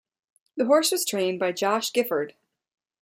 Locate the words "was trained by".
0.91-1.51